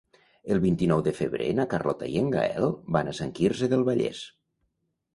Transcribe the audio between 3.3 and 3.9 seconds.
Quirze del